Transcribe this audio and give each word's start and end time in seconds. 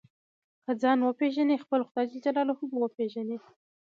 که 0.63 0.71
ځان 0.81 0.99
وپېژنې 1.03 1.55
خپل 1.63 1.81
خدای 1.87 2.05
جل 2.11 2.21
جلاله 2.25 2.53
به 2.69 2.77
وپېژنې. 2.81 3.37